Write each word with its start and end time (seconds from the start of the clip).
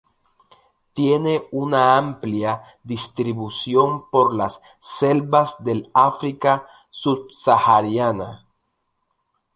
Tiene 0.95 1.43
una 1.51 1.95
amplia 1.95 2.63
distribución 2.83 4.09
por 4.09 4.33
las 4.33 4.59
selvas 4.79 5.63
del 5.63 5.91
África 5.93 6.67
subsahariana. 6.89 8.47